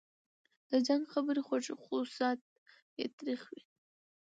د 0.69 0.71
جنګ 0.87 1.03
خبري 1.13 1.41
خوږې 1.47 1.73
خو 1.81 1.95
ساعت 2.17 2.39
یې 2.99 3.05
تریخ 3.17 3.41
وي 3.51 3.61